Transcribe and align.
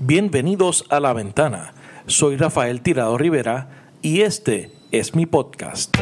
Bienvenidos 0.00 0.84
a 0.90 1.00
La 1.00 1.12
Ventana. 1.12 1.74
Soy 2.06 2.36
Rafael 2.36 2.82
Tirado 2.82 3.18
Rivera 3.18 3.90
y 4.00 4.20
este 4.20 4.70
es 4.92 5.16
mi 5.16 5.26
podcast. 5.26 5.92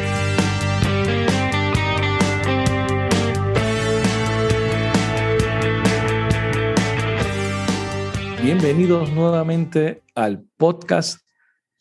Bienvenidos 8.43 9.11
nuevamente 9.13 10.03
al 10.13 10.45
podcast 10.57 11.27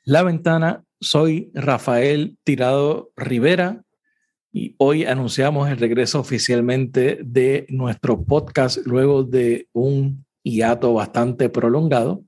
La 0.05 0.23
Ventana. 0.23 0.85
Soy 0.99 1.51
Rafael 1.53 2.39
Tirado 2.45 3.11
Rivera 3.15 3.85
y 4.51 4.75
hoy 4.79 5.05
anunciamos 5.05 5.69
el 5.69 5.77
regreso 5.77 6.21
oficialmente 6.21 7.19
de 7.23 7.67
nuestro 7.69 8.25
podcast 8.25 8.79
luego 8.87 9.23
de 9.23 9.69
un 9.75 10.26
hiato 10.51 10.95
bastante 10.95 11.49
prolongado. 11.49 12.23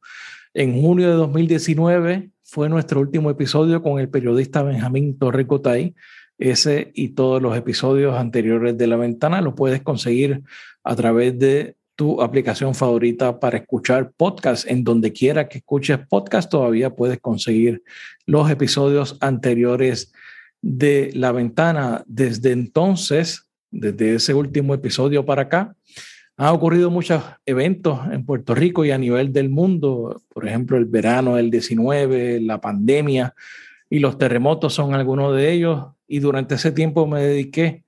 En 0.55 0.81
junio 0.81 1.09
de 1.09 1.15
2019 1.15 2.31
fue 2.43 2.69
nuestro 2.69 3.01
último 3.01 3.31
episodio 3.31 3.83
con 3.83 4.01
el 4.01 4.09
periodista 4.09 4.63
Benjamín 4.63 5.19
Torrecotay. 5.19 5.95
Ese 6.39 6.93
y 6.95 7.11
todos 7.11 7.43
los 7.43 7.57
episodios 7.57 8.17
anteriores 8.17 8.77
de 8.77 8.87
La 8.87 8.97
Ventana 8.97 9.41
lo 9.41 9.55
puedes 9.55 9.83
conseguir 9.83 10.43
a 10.85 10.97
través 10.97 11.39
de 11.39 11.77
tu 11.97 12.23
aplicación 12.23 12.75
favorita 12.75 13.41
para 13.41 13.59
escuchar 13.59 14.13
podcast. 14.17 14.69
En 14.71 14.85
donde 14.85 15.13
quiera 15.13 15.49
que 15.49 15.59
escuches 15.59 15.99
podcast, 16.09 16.51
todavía 16.51 16.95
puedes 16.95 17.21
conseguir 17.21 17.83
los 18.25 18.51
episodios 18.51 19.17
anteriores 19.21 20.13
de 20.63 21.11
La 21.15 21.33
Ventana. 21.33 22.05
Desde 22.07 22.53
entonces, 22.53 23.49
desde 23.71 24.15
ese 24.15 24.33
último 24.33 24.75
episodio 24.75 25.27
para 25.27 25.43
acá, 25.43 25.75
han 26.41 26.55
ocurrido 26.55 26.89
muchos 26.89 27.21
eventos 27.45 27.99
en 28.13 28.25
Puerto 28.25 28.55
Rico 28.55 28.85
y 28.85 28.93
a 28.93 28.99
nivel 28.99 29.33
del 29.33 29.51
mundo, 29.51 30.23
por 30.29 30.47
ejemplo, 30.47 30.77
el 30.77 30.85
verano 30.85 31.35
del 31.35 31.51
19, 31.51 32.41
la 32.41 32.61
pandemia 32.61 33.35
y 33.91 33.99
los 33.99 34.19
terremotos 34.19 34.73
son 34.73 34.95
algunos 34.95 35.35
de 35.35 35.51
ellos. 35.51 35.87
Y 36.07 36.21
durante 36.21 36.55
ese 36.55 36.71
tiempo 36.71 37.09
me 37.09 37.21
dediqué 37.25 37.83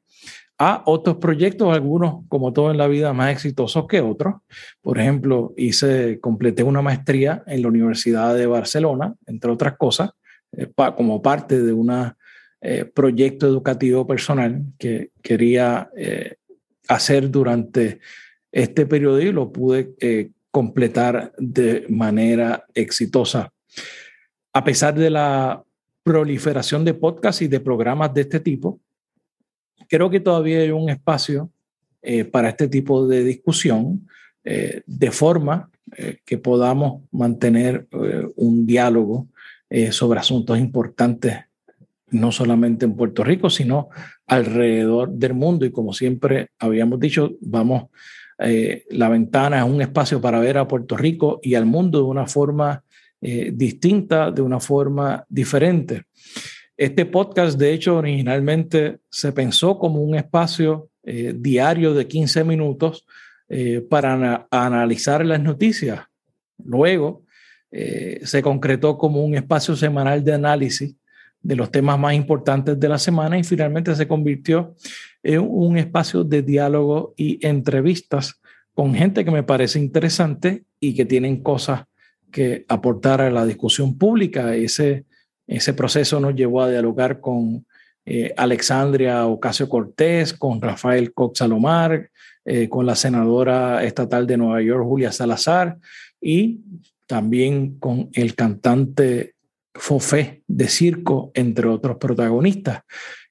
a 0.59 0.83
otros 0.85 1.19
proyectos, 1.19 1.73
algunos, 1.73 2.27
como 2.29 2.53
todo 2.53 2.73
en 2.73 2.79
la 2.79 2.89
vida, 2.89 3.13
más 3.13 3.31
exitosos 3.31 3.87
que 3.87 4.01
otros. 4.01 4.35
Por 4.83 4.99
ejemplo, 4.99 5.55
hice, 5.57 6.19
completé 6.19 6.65
una 6.65 6.83
maestría 6.83 7.45
en 7.47 7.63
la 7.63 7.69
Universidad 7.69 8.35
de 8.35 8.47
Barcelona, 8.47 9.15
entre 9.27 9.53
otras 9.53 9.77
cosas, 9.77 10.11
eh, 10.51 10.67
como 10.97 11.23
parte 11.23 11.63
de 11.63 11.73
un 11.73 11.93
eh, 12.61 12.85
proyecto 12.85 13.47
educativo 13.47 14.09
personal 14.09 14.65
que 14.77 15.13
quería 15.23 15.89
eh, 15.97 16.35
hacer 16.89 17.31
durante 17.31 18.01
este 18.53 18.87
periodo 18.87 19.21
y 19.21 19.33
lo 19.33 19.53
pude 19.53 19.95
eh, 20.01 20.31
completar 20.51 21.33
de 21.39 21.87
manera 21.89 22.65
exitosa. 22.75 23.53
A 24.53 24.65
pesar 24.65 24.95
de 24.95 25.11
la 25.11 25.63
proliferación 26.03 26.85
de 26.85 26.95
podcasts 26.95 27.43
y 27.43 27.49
de 27.49 27.61
programas 27.61 28.13
de 28.13 28.23
este 28.23 28.41
tipo, 28.41 28.81
creo 29.89 30.11
que 30.11 30.21
todavía 30.21 30.61
hay 30.61 30.71
un 30.71 30.91
espacio 30.91 31.51
eh, 32.03 32.25
para 32.25 32.49
este 32.49 32.69
tipo 32.69 33.07
de 33.07 33.23
discusión, 33.23 34.09
eh, 34.43 34.83
de 34.87 35.11
forma 35.11 35.71
que 36.25 36.39
podamos 36.39 37.03
mantener 37.11 37.89
un 38.37 38.65
diálogo 38.65 39.27
sobre 39.91 40.21
asuntos 40.21 40.57
importantes, 40.57 41.37
no 42.11 42.31
solamente 42.31 42.85
en 42.85 42.95
Puerto 42.95 43.25
Rico, 43.25 43.51
sino 43.51 43.89
alrededor 44.29 45.11
del 45.11 45.35
mundo. 45.35 45.67
Y 45.67 45.73
como 45.73 45.93
siempre 45.93 46.51
habíamos 46.61 47.01
dicho, 47.01 47.33
vamos 47.41 47.91
eh, 48.43 48.87
la 48.91 49.09
ventana 49.09 49.59
es 49.59 49.65
un 49.65 49.83
espacio 49.83 50.21
para 50.21 50.41
ver 50.41 50.57
a 50.57 50.67
Puerto 50.67 50.97
Rico 50.97 51.41
y 51.43 51.55
al 51.55 51.67
mundo 51.67 51.99
de 51.99 52.05
una 52.05 52.27
forma 52.27 52.83
eh, 53.21 53.51
distinta, 53.55 54.31
de 54.31 54.41
una 54.41 54.61
forma 54.61 55.25
diferente. 55.29 56.05
Este 56.77 57.05
podcast, 57.05 57.59
de 57.59 57.75
hecho, 57.75 57.99
originalmente 57.99 59.01
se 59.11 59.33
pensó 59.33 59.79
como 59.79 60.01
un 60.01 60.15
espacio 60.15 60.89
eh, 61.03 61.35
diario 61.37 61.93
de 61.93 62.07
15 62.07 62.45
minutos 62.45 63.07
para 63.89 64.47
analizar 64.49 65.27
las 65.27 65.41
noticias. 65.41 66.03
Luego 66.65 67.25
se 67.69 68.43
concretó 68.43 68.97
como 68.97 69.25
un 69.25 69.35
espacio 69.35 69.75
semanal 69.75 70.23
de 70.23 70.35
análisis 70.35 70.95
de 71.43 71.57
los 71.57 71.71
temas 71.71 71.99
más 71.99 72.15
importantes 72.15 72.79
de 72.79 72.89
la 72.89 72.99
semana 72.99 73.39
y 73.39 73.45
finalmente 73.45 73.95
se 73.95 74.07
convirtió 74.07 74.75
en 75.23 75.41
un 75.41 75.77
espacio 75.79 76.25
de 76.25 76.43
diálogo 76.43 77.15
y 77.17 77.45
entrevistas 77.47 78.41
con 78.75 78.95
gente 78.95 79.25
que 79.25 79.31
me 79.31 79.43
parece 79.43 79.79
interesante 79.79 80.65
y 80.79 80.95
que 80.95 81.05
tienen 81.05 81.43
cosas 81.43 81.85
que 82.31 82.65
aportar 82.69 83.21
a 83.21 83.31
la 83.31 83.45
discusión 83.45 83.99
pública. 83.99 84.55
Ese, 84.55 85.05
ese 85.47 85.75
proceso 85.75 86.21
nos 86.21 86.35
llevó 86.35 86.63
a 86.63 86.71
dialogar 86.71 87.21
con 87.21 87.67
eh, 88.07 88.33
Alexandria 88.37 89.27
Ocasio 89.27 89.69
Cortés, 89.69 90.33
con 90.33 90.61
Rafael 90.61 91.13
Cox 91.13 91.39
Salomar, 91.39 92.11
eh, 92.45 92.69
con 92.69 92.87
la 92.87 92.95
senadora 92.95 93.85
estatal 93.85 94.27
de 94.27 94.37
Nueva 94.37 94.63
York, 94.63 94.85
Julia 94.85 95.13
Salazar, 95.13 95.77
y 96.21 96.61
también 97.07 97.79
con 97.79 98.09
el 98.15 98.35
cantante 98.35 99.35
Fofé 99.75 100.43
de 100.47 100.69
circo, 100.69 101.31
entre 101.35 101.69
otros 101.69 101.97
protagonistas. 101.99 102.83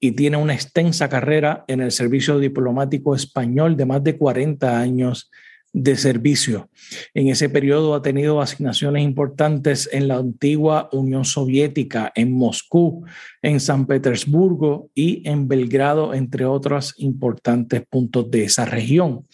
y 0.00 0.12
tiene 0.12 0.38
una 0.38 0.54
extensa 0.54 1.08
carrera 1.08 1.64
en 1.68 1.82
el 1.82 1.92
servicio 1.92 2.38
diplomático 2.38 3.14
español 3.14 3.76
de 3.76 3.86
más 3.86 4.02
de 4.02 4.16
40 4.16 4.80
años 4.80 5.30
de 5.72 5.96
servicio. 5.96 6.68
En 7.14 7.28
ese 7.28 7.48
periodo 7.48 7.94
ha 7.94 8.02
tenido 8.02 8.40
asignaciones 8.40 9.04
importantes 9.04 9.88
en 9.92 10.08
la 10.08 10.16
antigua 10.16 10.88
Unión 10.92 11.24
Soviética, 11.24 12.10
en 12.14 12.32
Moscú, 12.32 13.04
en 13.42 13.60
San 13.60 13.86
Petersburgo 13.86 14.90
y 14.94 15.28
en 15.28 15.46
Belgrado, 15.46 16.12
entre 16.12 16.44
otros 16.44 16.94
importantes 16.96 17.82
puntos 17.88 18.30
de 18.30 18.44
esa 18.44 18.64
región. 18.64 19.26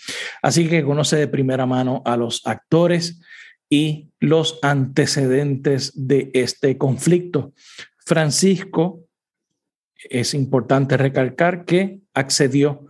Así 0.42 0.68
que 0.68 0.84
conoce 0.84 1.16
de 1.16 1.28
primera 1.28 1.64
mano 1.64 2.02
a 2.04 2.16
los 2.16 2.42
actores 2.44 3.20
y 3.70 4.10
los 4.20 4.58
antecedentes 4.62 5.92
de 5.94 6.30
este 6.34 6.76
conflicto. 6.76 7.52
Francisco 8.04 9.05
es 10.10 10.34
importante 10.34 10.96
recalcar 10.96 11.64
que 11.64 12.00
accedió 12.14 12.86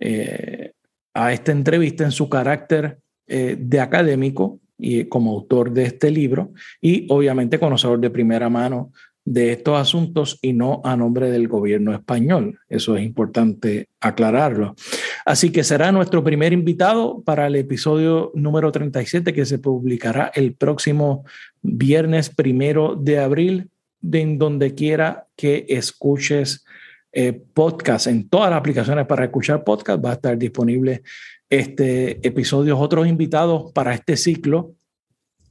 eh, 0.00 0.72
a 1.14 1.32
esta 1.32 1.52
entrevista 1.52 2.04
en 2.04 2.12
su 2.12 2.28
carácter 2.28 2.98
eh, 3.26 3.56
de 3.58 3.80
académico 3.80 4.60
y 4.78 5.04
como 5.06 5.32
autor 5.32 5.72
de 5.72 5.84
este 5.84 6.10
libro 6.10 6.52
y 6.80 7.06
obviamente 7.08 7.58
conocedor 7.58 7.98
de 7.98 8.10
primera 8.10 8.48
mano 8.50 8.92
de 9.24 9.52
estos 9.52 9.78
asuntos 9.78 10.38
y 10.40 10.52
no 10.52 10.80
a 10.84 10.96
nombre 10.96 11.30
del 11.30 11.48
gobierno 11.48 11.92
español. 11.92 12.60
Eso 12.68 12.96
es 12.96 13.04
importante 13.04 13.88
aclararlo. 14.00 14.76
Así 15.24 15.50
que 15.50 15.64
será 15.64 15.90
nuestro 15.90 16.22
primer 16.22 16.52
invitado 16.52 17.22
para 17.22 17.48
el 17.48 17.56
episodio 17.56 18.30
número 18.34 18.70
37 18.70 19.34
que 19.34 19.44
se 19.44 19.58
publicará 19.58 20.30
el 20.34 20.54
próximo 20.54 21.24
viernes 21.60 22.30
primero 22.30 22.94
de 22.94 23.18
abril 23.18 23.70
de 24.00 24.20
en 24.20 24.38
donde 24.38 24.74
quiera 24.74 25.26
que 25.36 25.66
escuches 25.68 26.64
eh, 27.12 27.32
podcast, 27.32 28.06
en 28.08 28.28
todas 28.28 28.50
las 28.50 28.58
aplicaciones 28.58 29.06
para 29.06 29.24
escuchar 29.24 29.64
podcast, 29.64 30.04
va 30.04 30.10
a 30.10 30.14
estar 30.14 30.36
disponible 30.36 31.02
este 31.48 32.26
episodio. 32.26 32.78
Otros 32.78 33.06
invitados 33.06 33.72
para 33.72 33.94
este 33.94 34.16
ciclo 34.16 34.74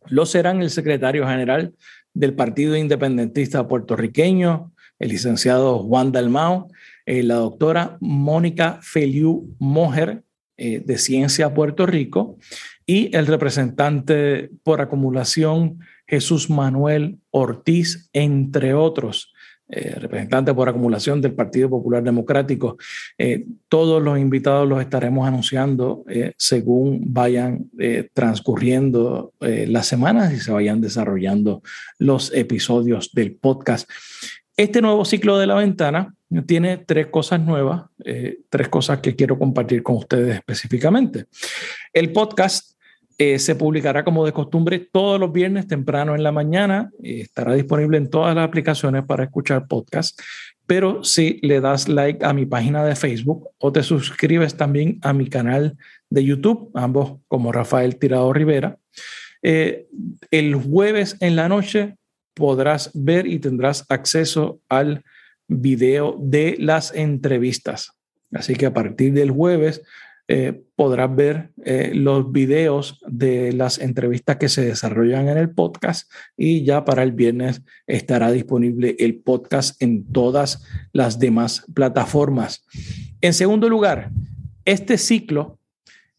lo 0.07 0.25
serán 0.25 0.61
el 0.61 0.69
secretario 0.69 1.27
general 1.27 1.73
del 2.13 2.35
Partido 2.35 2.75
Independentista 2.75 3.67
puertorriqueño, 3.67 4.71
el 4.99 5.09
licenciado 5.09 5.79
Juan 5.79 6.11
Dalmao, 6.11 6.67
la 7.05 7.35
doctora 7.35 7.97
Mónica 7.99 8.79
Feliu 8.81 9.55
Mojer 9.57 10.23
de 10.57 10.97
Ciencia 10.97 11.53
Puerto 11.53 11.85
Rico 11.85 12.37
y 12.85 13.15
el 13.15 13.27
representante 13.27 14.51
por 14.63 14.81
acumulación 14.81 15.79
Jesús 16.07 16.49
Manuel 16.49 17.19
Ortiz, 17.31 18.09
entre 18.13 18.73
otros. 18.73 19.33
Eh, 19.67 19.95
representante 19.95 20.53
por 20.53 20.69
acumulación 20.69 21.21
del 21.21 21.33
Partido 21.33 21.71
Popular 21.71 22.03
Democrático. 22.03 22.77
Eh, 23.17 23.47
todos 23.67 24.01
los 24.01 24.19
invitados 24.19 24.69
los 24.69 24.79
estaremos 24.79 25.27
anunciando 25.27 26.03
eh, 26.07 26.33
según 26.37 27.01
vayan 27.11 27.71
transcurriendo 28.13 29.33
las 29.39 29.87
semanas 29.87 30.33
y 30.33 30.39
se 30.39 30.51
vayan 30.51 30.81
desarrollando 30.81 31.63
los 31.97 32.31
episodios 32.33 33.11
del 33.13 33.35
podcast. 33.35 33.89
Este 34.55 34.81
nuevo 34.81 35.03
ciclo 35.03 35.39
de 35.39 35.47
la 35.47 35.55
ventana 35.55 36.13
tiene 36.45 36.77
tres 36.77 37.07
cosas 37.07 37.41
nuevas, 37.41 37.85
tres 38.49 38.69
cosas 38.69 38.99
que 38.99 39.15
quiero 39.15 39.37
compartir 39.37 39.81
con 39.81 39.97
ustedes 39.97 40.35
específicamente. 40.35 41.25
El 41.91 42.11
podcast 42.11 42.74
eh, 43.17 43.39
se 43.39 43.55
publicará 43.55 44.03
como 44.03 44.25
de 44.25 44.33
costumbre 44.33 44.79
todos 44.91 45.19
los 45.19 45.31
viernes 45.31 45.67
temprano 45.67 46.15
en 46.15 46.23
la 46.23 46.31
mañana. 46.31 46.91
estará 47.01 47.53
disponible 47.53 47.97
en 47.97 48.09
todas 48.09 48.35
las 48.35 48.45
aplicaciones 48.45 49.05
para 49.05 49.23
escuchar 49.23 49.67
podcast. 49.67 50.19
Pero 50.67 51.03
si 51.03 51.39
le 51.41 51.61
das 51.61 51.87
like 51.87 52.25
a 52.25 52.33
mi 52.33 52.45
página 52.45 52.83
de 52.83 52.95
Facebook 52.95 53.49
o 53.59 53.71
te 53.71 53.83
suscribes 53.83 54.57
también 54.57 54.99
a 55.03 55.13
mi 55.13 55.29
canal 55.29 55.77
de 56.09 56.25
YouTube, 56.25 56.71
ambos 56.73 57.19
como 57.27 57.51
Rafael 57.51 57.97
Tirado 57.97 58.33
Rivera, 58.33 58.77
eh, 59.43 59.87
el 60.31 60.55
jueves 60.55 61.17
en 61.19 61.35
la 61.35 61.47
noche 61.47 61.95
podrás 62.33 62.91
ver 62.93 63.27
y 63.27 63.39
tendrás 63.39 63.85
acceso 63.89 64.59
al 64.67 65.03
video 65.47 66.17
de 66.19 66.55
las 66.59 66.93
entrevistas. 66.93 67.91
Así 68.33 68.55
que 68.55 68.65
a 68.65 68.73
partir 68.73 69.13
del 69.13 69.31
jueves 69.31 69.83
eh, 70.27 70.63
podrás 70.75 71.15
ver 71.15 71.51
eh, 71.63 71.91
los 71.93 72.31
videos 72.31 72.99
de 73.07 73.53
las 73.53 73.77
entrevistas 73.77 74.37
que 74.37 74.49
se 74.49 74.65
desarrollan 74.65 75.29
en 75.29 75.37
el 75.37 75.51
podcast 75.51 76.11
y 76.35 76.63
ya 76.63 76.83
para 76.83 77.03
el 77.03 77.11
viernes 77.11 77.61
estará 77.85 78.31
disponible 78.31 78.95
el 78.97 79.19
podcast 79.19 79.79
en 79.83 80.11
todas 80.11 80.63
las 80.93 81.19
demás 81.19 81.63
plataformas. 81.75 82.65
En 83.21 83.33
segundo 83.33 83.69
lugar, 83.69 84.09
este 84.65 84.97
ciclo 84.97 85.59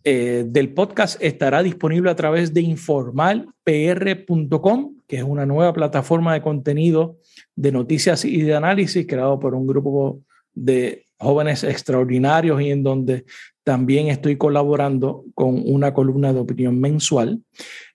eh, 0.04 0.44
del 0.46 0.72
podcast 0.72 1.20
estará 1.20 1.64
disponible 1.64 2.08
a 2.08 2.14
través 2.14 2.54
de 2.54 2.60
informalpr.com, 2.60 4.94
que 5.08 5.16
es 5.16 5.24
una 5.24 5.46
nueva 5.46 5.72
plataforma 5.72 6.32
de 6.32 6.42
contenido 6.42 7.18
de 7.56 7.72
noticias 7.72 8.24
y 8.24 8.42
de 8.42 8.54
análisis 8.54 9.04
creado 9.04 9.40
por 9.40 9.56
un 9.56 9.66
grupo 9.66 10.20
de 10.54 11.05
jóvenes 11.18 11.64
extraordinarios 11.64 12.60
y 12.60 12.70
en 12.70 12.82
donde 12.82 13.24
también 13.64 14.08
estoy 14.08 14.36
colaborando 14.36 15.24
con 15.34 15.62
una 15.66 15.92
columna 15.92 16.32
de 16.32 16.40
opinión 16.40 16.80
mensual. 16.80 17.40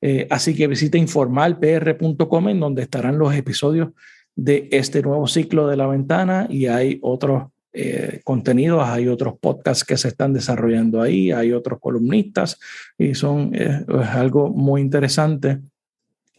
Eh, 0.02 0.28
así 0.30 0.54
que 0.54 0.68
visita 0.68 0.98
informalpr.com 0.98 2.50
en 2.50 2.60
donde 2.60 2.82
estarán 2.82 3.18
los 3.18 3.34
episodios 3.34 3.90
de 4.36 4.68
este 4.72 5.02
nuevo 5.02 5.28
ciclo 5.28 5.68
de 5.68 5.78
la 5.78 5.88
ventana 5.88 6.48
y 6.50 6.66
hay 6.66 7.00
otros 7.02 7.46
eh, 7.74 8.20
contenidos, 8.26 8.84
hay 8.86 9.08
otros 9.08 9.36
podcasts 9.40 9.86
que 9.86 9.96
se 9.96 10.10
están 10.10 10.34
desarrollando 10.34 11.02
ahí, 11.02 11.32
hay 11.32 11.54
otros 11.54 11.80
columnistas 11.80 12.60
y 12.98 13.16
son 13.16 13.56
eh, 13.56 13.86
es 13.88 14.08
algo 14.10 14.50
muy 14.50 14.82
interesante 14.82 15.60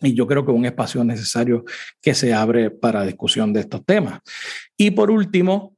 y 0.02 0.14
yo 0.14 0.26
creo 0.26 0.44
que 0.44 0.52
un 0.52 0.66
espacio 0.66 1.04
necesario 1.04 1.64
que 2.02 2.12
se 2.12 2.34
abre 2.34 2.70
para 2.70 3.06
discusión 3.06 3.52
de 3.52 3.60
estos 3.60 3.84
temas. 3.84 4.20
Y 4.76 4.90
por 4.90 5.10
último, 5.10 5.71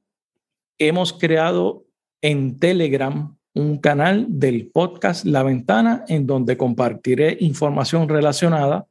hemos 0.78 1.12
creado 1.12 1.84
en 2.22 2.58
Telegram 2.58 3.36
un 3.54 3.78
canal 3.78 4.26
del 4.28 4.68
podcast 4.68 5.24
La 5.24 5.44
Ventana 5.44 6.04
en 6.08 6.26
donde 6.26 6.56
compartiré 6.56 7.36
información 7.40 8.08
relacionada 8.08 8.86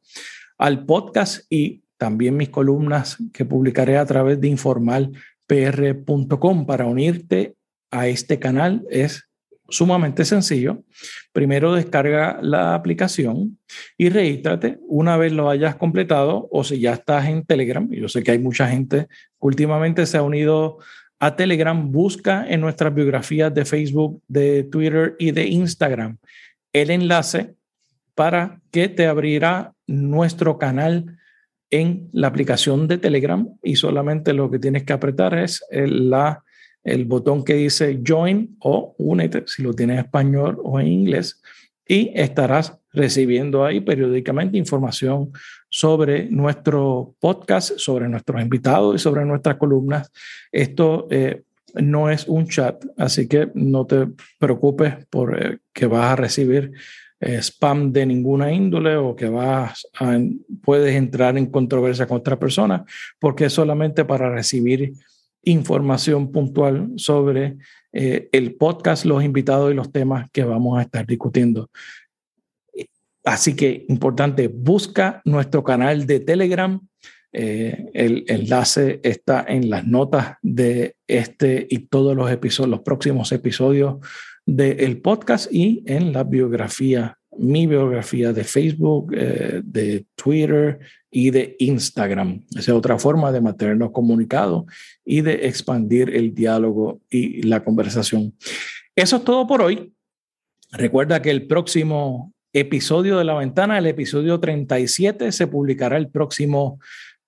al 0.57 0.85
podcast 0.85 1.45
y 1.49 1.83
también 1.97 2.37
mis 2.37 2.49
columnas 2.49 3.17
que 3.33 3.45
publicaré 3.45 3.97
a 3.97 4.05
través 4.05 4.39
de 4.39 4.47
informalpr.com. 4.47 6.65
Para 6.65 6.85
unirte 6.85 7.55
a 7.91 8.07
este 8.07 8.39
canal 8.39 8.85
es 8.89 9.27
sumamente 9.69 10.25
sencillo. 10.25 10.83
Primero 11.31 11.73
descarga 11.73 12.39
la 12.41 12.75
aplicación 12.75 13.59
y 13.97 14.09
regístrate 14.09 14.79
una 14.87 15.15
vez 15.17 15.33
lo 15.33 15.49
hayas 15.49 15.75
completado 15.75 16.47
o 16.51 16.63
si 16.63 16.79
ya 16.79 16.93
estás 16.93 17.27
en 17.27 17.43
Telegram. 17.45 17.89
Yo 17.89 18.07
sé 18.07 18.23
que 18.23 18.31
hay 18.31 18.39
mucha 18.39 18.67
gente 18.67 19.07
que 19.07 19.15
últimamente 19.39 20.05
se 20.05 20.17
ha 20.17 20.23
unido 20.23 20.77
a 21.25 21.37
Telegram, 21.37 21.89
busca 21.89 22.45
en 22.49 22.59
nuestras 22.59 22.93
biografías 22.93 23.53
de 23.53 23.63
Facebook, 23.63 24.21
de 24.27 24.63
Twitter 24.63 25.15
y 25.17 25.31
de 25.31 25.47
Instagram 25.47 26.17
el 26.73 26.89
enlace 26.89 27.55
para 28.13 28.59
que 28.71 28.89
te 28.89 29.07
abrirá 29.07 29.73
nuestro 29.87 30.57
canal 30.57 31.17
en 31.69 32.09
la 32.11 32.27
aplicación 32.27 32.89
de 32.89 32.97
Telegram. 32.97 33.47
Y 33.63 33.77
solamente 33.77 34.33
lo 34.33 34.51
que 34.51 34.59
tienes 34.59 34.83
que 34.83 34.91
apretar 34.91 35.37
es 35.37 35.63
el, 35.69 36.09
la, 36.09 36.43
el 36.83 37.05
botón 37.05 37.45
que 37.45 37.53
dice 37.53 38.01
Join 38.05 38.57
o 38.59 38.93
Únete, 38.97 39.43
si 39.47 39.63
lo 39.63 39.73
tienes 39.73 39.99
en 39.99 40.05
español 40.05 40.59
o 40.61 40.79
en 40.79 40.87
inglés, 40.87 41.41
y 41.87 42.11
estarás 42.15 42.77
recibiendo 42.93 43.65
ahí 43.65 43.81
periódicamente 43.81 44.57
información 44.57 45.31
sobre 45.67 46.29
nuestro 46.29 47.15
podcast, 47.19 47.77
sobre 47.77 48.07
nuestros 48.07 48.41
invitados 48.41 48.95
y 48.95 48.99
sobre 48.99 49.25
nuestras 49.25 49.57
columnas. 49.57 50.11
Esto 50.51 51.07
eh, 51.09 51.41
no 51.73 52.11
es 52.11 52.27
un 52.27 52.47
chat, 52.47 52.85
así 52.97 53.27
que 53.27 53.49
no 53.55 53.85
te 53.87 54.07
preocupes 54.37 54.93
por 55.09 55.35
eh, 55.35 55.57
que 55.73 55.87
vas 55.87 56.11
a 56.11 56.15
recibir 56.15 56.71
eh, 57.19 57.41
spam 57.41 57.91
de 57.91 58.05
ninguna 58.05 58.51
índole 58.51 58.95
o 58.95 59.15
que 59.15 59.27
vas 59.27 59.87
a, 59.99 60.19
puedes 60.61 60.95
entrar 60.95 61.35
en 61.39 61.47
controversia 61.47 62.05
con 62.05 62.17
otra 62.17 62.37
persona, 62.37 62.85
porque 63.19 63.45
es 63.45 63.53
solamente 63.53 64.05
para 64.05 64.29
recibir 64.29 64.93
información 65.41 66.31
puntual 66.31 66.91
sobre 66.95 67.57
el 67.91 68.55
podcast, 68.55 69.05
los 69.05 69.23
invitados 69.23 69.71
y 69.71 69.75
los 69.75 69.91
temas 69.91 70.27
que 70.31 70.43
vamos 70.43 70.79
a 70.79 70.81
estar 70.81 71.05
discutiendo. 71.05 71.69
Así 73.23 73.55
que 73.55 73.85
importante, 73.87 74.47
busca 74.47 75.21
nuestro 75.25 75.63
canal 75.63 76.05
de 76.05 76.19
Telegram. 76.19 76.79
Eh, 77.31 77.89
el 77.93 78.25
enlace 78.27 78.99
está 79.03 79.45
en 79.47 79.69
las 79.69 79.87
notas 79.87 80.35
de 80.41 80.97
este 81.07 81.65
y 81.69 81.87
todos 81.87 82.15
los 82.15 82.29
episodios, 82.29 82.69
los 82.69 82.81
próximos 82.81 83.31
episodios 83.31 83.97
del 84.45 85.01
podcast 85.01 85.51
y 85.51 85.83
en 85.87 86.11
la 86.11 86.25
biografía, 86.25 87.17
mi 87.37 87.65
biografía 87.65 88.33
de 88.33 88.43
Facebook, 88.43 89.13
eh, 89.15 89.61
de 89.63 90.05
Twitter 90.15 90.79
y 91.09 91.31
de 91.31 91.55
Instagram. 91.59 92.45
Esa 92.51 92.59
es 92.59 92.69
otra 92.69 92.99
forma 92.99 93.31
de 93.31 93.41
mantenernos 93.41 93.91
comunicados 93.91 94.65
y 95.05 95.21
de 95.21 95.47
expandir 95.47 96.09
el 96.09 96.35
diálogo 96.35 97.01
y 97.09 97.41
la 97.43 97.63
conversación. 97.63 98.33
Eso 98.95 99.17
es 99.17 99.23
todo 99.23 99.47
por 99.47 99.61
hoy. 99.61 99.93
Recuerda 100.71 101.21
que 101.21 101.31
el 101.31 101.47
próximo 101.47 102.33
episodio 102.53 103.17
de 103.17 103.23
La 103.23 103.33
Ventana, 103.33 103.79
el 103.79 103.87
episodio 103.87 104.39
37, 104.39 105.31
se 105.31 105.47
publicará 105.47 105.97
el 105.97 106.09
próximo 106.09 106.79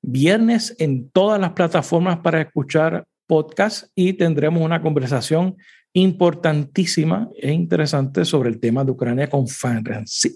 viernes 0.01 0.75
en 0.77 1.09
todas 1.09 1.41
las 1.41 1.53
plataformas 1.53 2.19
para 2.19 2.41
escuchar 2.41 3.07
podcast 3.25 3.87
y 3.95 4.13
tendremos 4.13 4.61
una 4.61 4.83
conversación 4.83 5.55
importantísima 5.93 7.27
e 7.41 7.51
interesante 7.51 8.23
sobre 8.23 8.49
el 8.49 8.59
tema 8.59 8.85
de 8.85 8.91
Ucrania 8.91 9.27
con, 9.27 9.47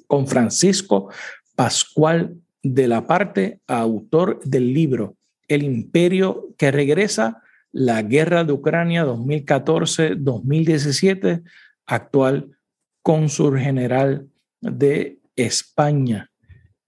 con 0.08 0.28
Francisco 0.28 1.12
Pascual 1.56 2.36
de 2.64 2.88
la 2.88 3.06
parte, 3.06 3.60
autor 3.68 4.40
del 4.44 4.74
libro 4.74 5.18
El 5.48 5.62
imperio 5.64 6.48
que 6.58 6.72
regresa, 6.72 7.44
la 7.72 8.02
guerra 8.02 8.44
de 8.44 8.54
Ucrania 8.54 9.06
2014-2017, 9.06 11.44
actual 11.86 12.58
cónsul 13.04 13.60
general 13.60 14.26
de 14.62 15.20
España 15.36 16.30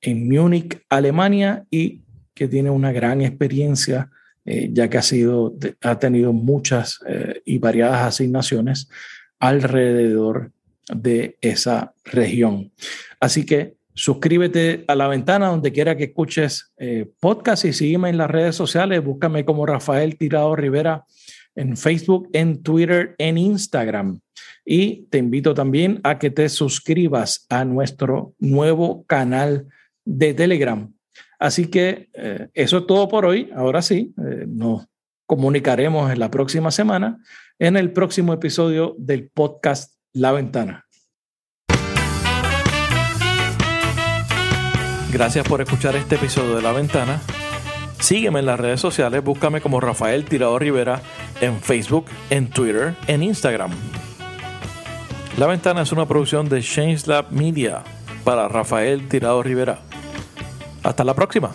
en 0.02 0.28
Múnich, 0.28 0.82
Alemania, 0.90 1.66
y 1.70 2.02
que 2.34 2.48
tiene 2.48 2.70
una 2.70 2.92
gran 2.92 3.22
experiencia, 3.22 4.10
eh, 4.46 4.70
ya 4.72 4.90
que 4.90 4.98
ha, 4.98 5.02
sido, 5.02 5.56
ha 5.82 6.00
tenido 6.00 6.34
muchas 6.34 7.00
eh, 7.08 7.42
y 7.46 7.60
variadas 7.60 8.02
asignaciones 8.02 8.90
alrededor 9.40 10.52
de 10.94 11.38
esa 11.42 11.94
región. 12.04 12.72
Así 13.20 13.46
que 13.46 13.76
suscríbete 13.94 14.84
a 14.88 14.96
la 14.96 15.08
ventana 15.08 15.50
donde 15.50 15.72
quiera 15.72 15.96
que 15.96 16.06
escuches 16.06 16.72
eh, 16.78 17.12
podcast 17.20 17.66
y 17.66 17.74
sígueme 17.74 18.10
en 18.10 18.18
las 18.18 18.32
redes 18.32 18.56
sociales. 18.56 19.04
Búscame 19.04 19.46
como 19.46 19.66
Rafael 19.66 20.18
Tirado 20.18 20.56
Rivera 20.56 21.06
en 21.56 21.78
Facebook, 21.78 22.30
en 22.34 22.62
Twitter, 22.64 23.16
en 23.18 23.38
Instagram. 23.38 24.20
Y 24.66 25.04
te 25.10 25.18
invito 25.18 25.54
también 25.54 26.00
a 26.04 26.20
que 26.20 26.30
te 26.30 26.48
suscribas 26.50 27.46
a 27.50 27.66
nuestro 27.66 28.34
nuevo 28.40 29.04
canal 29.06 29.68
de 30.06 30.34
Telegram. 30.34 30.92
Así 31.40 31.68
que 31.68 32.10
eh, 32.14 32.50
eso 32.54 32.80
es 32.80 32.88
todo 32.88 33.08
por 33.08 33.26
hoy. 33.26 33.50
Ahora 33.56 33.82
sí, 33.82 34.14
eh, 34.18 34.46
nos 34.48 34.86
comunicaremos 35.26 36.12
en 36.12 36.20
la 36.20 36.30
próxima 36.30 36.72
semana 36.72 37.20
en 37.58 37.78
el 37.78 37.92
próximo 37.92 38.34
episodio 38.34 38.96
del 38.98 39.30
podcast 39.30 39.96
La 40.14 40.32
Ventana. 40.32 40.88
Gracias 45.12 45.48
por 45.48 45.62
escuchar 45.62 45.96
este 45.96 46.16
episodio 46.16 46.56
de 46.56 46.62
La 46.62 46.72
Ventana. 46.72 47.22
Sígueme 48.00 48.40
en 48.40 48.46
las 48.46 48.60
redes 48.60 48.80
sociales, 48.80 49.24
búscame 49.24 49.62
como 49.62 49.80
Rafael 49.80 50.26
Tirado 50.26 50.58
Rivera 50.58 51.02
en 51.42 51.60
Facebook, 51.60 52.06
en 52.30 52.50
Twitter, 52.50 52.96
en 53.08 53.24
Instagram. 53.24 53.72
La 55.38 55.48
Ventana 55.48 55.82
es 55.82 55.92
una 55.92 56.06
producción 56.06 56.48
de 56.48 56.62
Change 56.62 57.08
Lab 57.08 57.32
Media 57.32 57.84
para 58.24 58.48
Rafael 58.48 59.08
Tirado 59.08 59.44
Rivera. 59.44 59.80
Hasta 60.84 61.04
la 61.04 61.14
próxima. 61.14 61.52